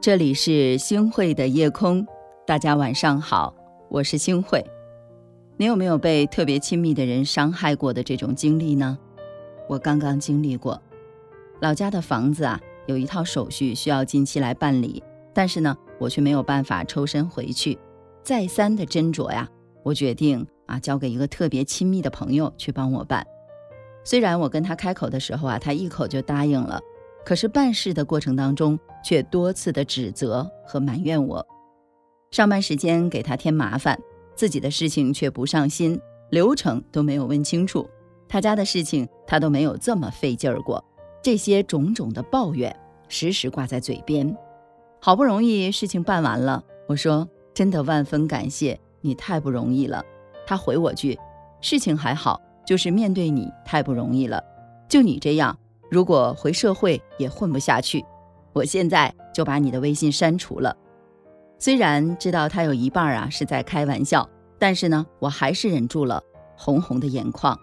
[0.00, 2.06] 这里是星慧的夜空，
[2.46, 3.52] 大家晚上好，
[3.88, 4.64] 我是星慧。
[5.56, 8.96] 你有没有被特别亲密的人伤害过的这种经历呢？
[9.68, 10.80] 我刚刚经历过，
[11.60, 15.02] 老家的房子啊，有一套手续需要近期来办理，
[15.34, 17.76] 但是呢，我却没有办法抽身回去，
[18.22, 19.48] 再三的斟酌呀，
[19.82, 23.26] 我决定啊，交给一个特别亲密的朋友去帮我办。
[24.04, 26.80] 虽然我跟他开口的时候啊，他一口就答应了。
[27.28, 31.46] 可是办事的过程当中，却多次的指责和埋怨我，
[32.30, 34.00] 上班时间给他添麻烦，
[34.34, 37.86] 自己的事情却不上心，流程都没有问清楚，
[38.30, 40.82] 他家的事情他都没有这么费劲儿过，
[41.22, 42.74] 这些种种的抱怨
[43.10, 44.34] 时时挂在嘴边。
[44.98, 50.02] 好不容易事情办完了，我说真的万分感谢你，太不容易了。
[50.46, 51.18] 他回我句，
[51.60, 54.42] 事情还好，就是面对你太不容易了，
[54.88, 55.58] 就你这样。
[55.90, 58.04] 如果回社会也混不下去，
[58.52, 60.76] 我现在就把你的微信删除了。
[61.58, 66.22] 虽然知道他有一半啊是在开玩笑，但是呢，我还是忍住了
[66.56, 67.58] 红红的眼眶。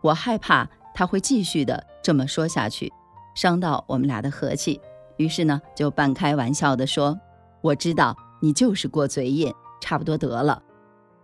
[0.00, 2.92] 我害怕他会继续的这么说下去，
[3.34, 4.80] 伤到我们俩的和气。
[5.16, 7.18] 于是呢，就半开玩笑的说
[7.60, 10.62] ：“我知道你就是过嘴瘾，差不多得了。”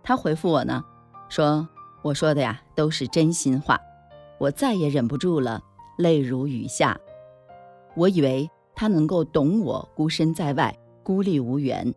[0.03, 0.83] 他回复我呢，
[1.29, 1.67] 说
[2.03, 3.79] ：“我说的呀都是真心话。”
[4.39, 5.63] 我再也忍不住了。
[5.97, 6.99] 泪如雨下，
[7.95, 11.93] 我以为他能够懂我孤身在外、孤立无援，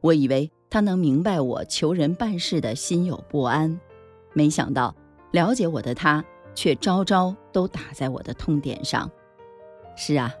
[0.00, 3.80] 我以为他能明白我求人办事的心有不安，
[4.32, 4.94] 没想到
[5.30, 6.24] 了解我的他
[6.54, 9.10] 却招招都打在我的痛点上。
[9.96, 10.34] 是啊，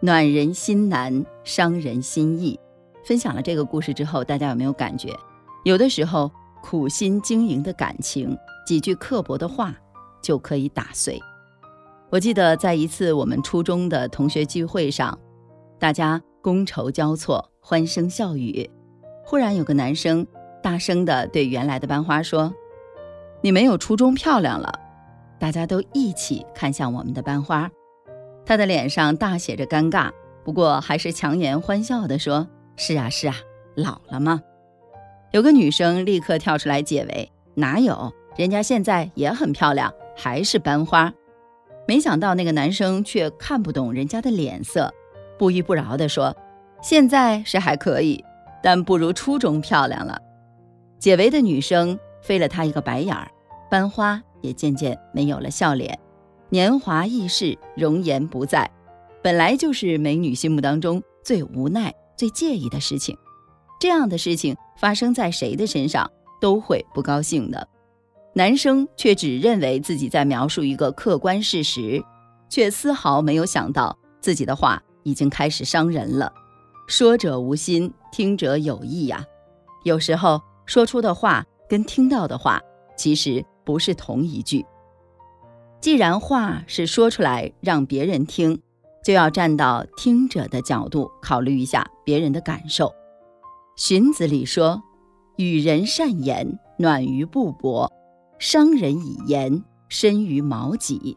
[0.00, 2.58] 暖人心难，伤人心易。
[3.04, 5.16] 分享了这个故事之后，大家有没有感觉？
[5.64, 6.28] 有的时候
[6.60, 8.36] 苦心经营的感情，
[8.66, 9.72] 几句刻薄的话
[10.20, 11.20] 就可以打碎。
[12.08, 15.18] 我记得在一次我们初中的同学聚会上，
[15.76, 18.70] 大家觥筹交错，欢声笑语。
[19.24, 20.24] 忽然有个男生
[20.62, 22.54] 大声地对原来的班花说
[23.42, 24.72] ：“你没有初中漂亮了。”
[25.40, 27.68] 大家都一起看向我们的班花，
[28.44, 30.10] 他的脸上大写着尴尬，
[30.44, 32.46] 不过还是强颜欢笑地说
[32.76, 33.34] ：“是啊是啊，
[33.74, 34.40] 老了吗？”
[35.32, 41.12] 有个女生立刻跳出来解围：“哪有，人家现在也很漂亮，还是班花。”
[41.86, 44.92] 没想到那个男生却看不懂人家的脸色，
[45.38, 46.36] 不依不饶地说
[46.82, 48.24] ：“现在是还可以，
[48.62, 50.20] 但不如初中漂亮了。”
[50.98, 53.30] 解围的女生飞了他一个白眼儿，
[53.70, 55.96] 班花也渐渐没有了笑脸。
[56.48, 58.70] 年华易逝，容颜不在，
[59.22, 63.16] 本来就是美女心目当中最无奈、最介意的事情。
[63.78, 66.10] 这样的事情发生在谁的身上，
[66.40, 67.68] 都会不高兴的。
[68.36, 72.04] 男生却只认为自己在描述一个客观事实，
[72.50, 76.30] 却丝毫没有想到自己的话已经开始伤人了。
[76.86, 79.24] 说者无心，听者有意呀。
[79.84, 82.60] 有时候说出的话跟听到的话
[82.94, 84.66] 其实不是同一句。
[85.80, 88.60] 既然话是说出来让别人听，
[89.02, 92.92] 就要站到听者的角度考虑一下别人的感受。
[93.78, 94.82] 荀子里说
[95.38, 97.90] ：“与人善言，暖于布帛。”
[98.38, 101.16] 伤人以言，深于矛戟。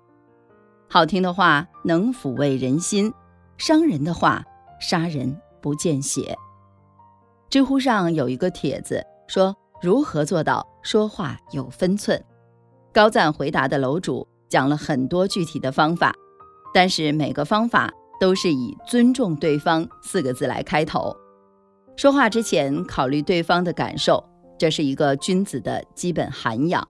[0.88, 3.14] 好听的话能抚慰人心，
[3.58, 4.44] 伤人的话
[4.80, 6.38] 杀人不见血。
[7.50, 12.24] 知乎上有一个帖子说：“如何做到说话有分寸？”
[12.94, 16.14] 高赞回答的楼主讲了很多具体的方法，
[16.74, 21.16] 但是每个方法都是以“尊重对方”四个字来开头。
[21.98, 24.24] 说话之前考虑对方的感受，
[24.58, 26.88] 这是一个君子的基本涵养。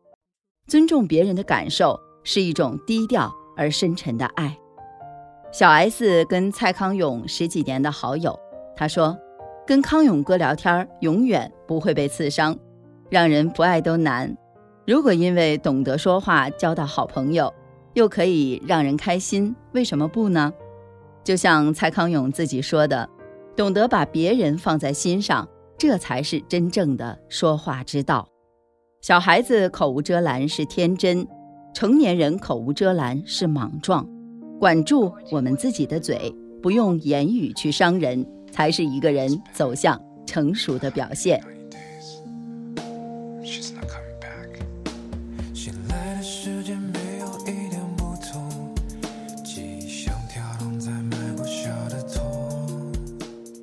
[0.69, 4.55] 尊重别人的感受是一种低调而深沉的爱。
[5.51, 8.39] 小 S 跟蔡康永十几年的好友，
[8.75, 9.17] 他说
[9.65, 12.55] ：“跟康永哥聊天永远不会被刺伤，
[13.09, 14.37] 让人不爱都难。
[14.85, 17.51] 如果因为懂得说话交到好朋友，
[17.95, 20.53] 又可以让人开心，为什么不呢？”
[21.25, 23.09] 就像蔡康永自己说的
[23.57, 25.49] ：“懂得把别人放在心上，
[25.79, 28.29] 这才是真正的说话之道。”
[29.01, 31.25] 小孩子口无遮拦是天真，
[31.73, 34.05] 成年人口无遮拦是莽撞。
[34.59, 41.41] 管住我们自己的嘴，不用言语去伤人，才是一个人走向成熟的表现。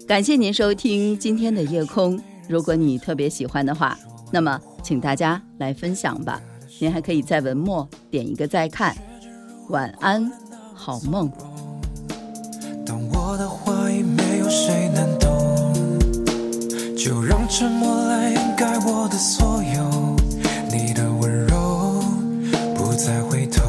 [0.09, 2.19] 感谢您收听今天的夜空。
[2.49, 3.99] 如果你特别喜欢的话，
[4.33, 4.59] 那么。
[4.87, 6.41] 请大家来分享吧，
[6.79, 8.97] 您还可以在文末点一个再看。
[9.71, 10.31] 晚安，
[10.73, 11.29] 好梦。
[12.87, 15.29] 当我的话已没有谁能懂。
[16.97, 20.17] 就让沉默来掩盖我的所有。
[20.71, 22.01] 你的温柔
[22.77, 23.65] 不再回头，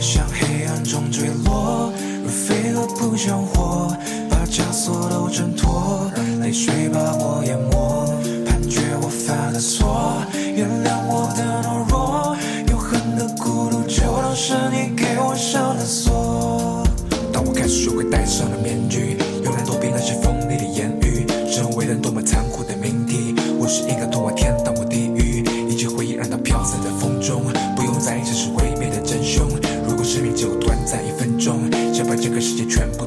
[0.00, 1.92] 向黑暗中坠落，
[2.24, 3.96] 如飞蛾扑向火，
[4.28, 9.95] 把枷锁都挣脱，让泪水把我淹没，判决我犯了错，
[14.36, 16.84] 是你给我上了锁。
[17.32, 27.44] 当我开始学会戴上了面具，用来躲避那些锋利的言语，成为了多么残酷的命题，我是一个通往天堂或地狱，一切回忆让它飘散在风中，
[27.74, 29.48] 不用在意这是毁灭的真凶。
[29.88, 33.05] 如果生命只有短暂一分钟，想把这个世界全部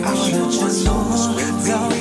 [0.00, 1.97] 我的承诺